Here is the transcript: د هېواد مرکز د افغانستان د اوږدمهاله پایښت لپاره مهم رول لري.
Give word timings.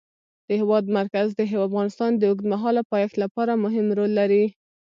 د 0.47 0.49
هېواد 0.61 0.85
مرکز 0.99 1.27
د 1.35 1.39
افغانستان 1.67 2.11
د 2.15 2.21
اوږدمهاله 2.29 2.81
پایښت 2.91 3.15
لپاره 3.23 3.61
مهم 3.65 3.85
رول 3.97 4.11
لري. 4.19 4.45